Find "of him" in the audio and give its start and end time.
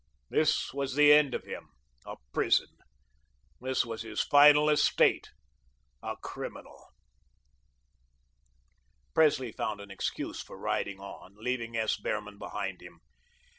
1.35-1.69